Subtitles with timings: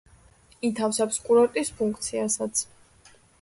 [0.69, 2.65] ითავსებს კურორტის ფუნქციასაც.